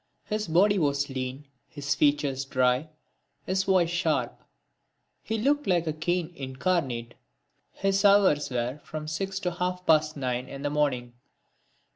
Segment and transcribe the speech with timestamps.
[0.25, 2.89] His body was lean, his features dry,
[3.45, 4.41] his voice sharp.
[5.21, 7.13] He looked like a cane incarnate.
[7.71, 11.13] His hours were from six to half past nine in the morning.